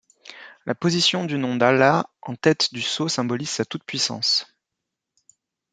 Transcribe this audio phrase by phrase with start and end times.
[0.65, 4.47] La position du nom d'Allah en tête du sceau symbolise sa toute-puissance.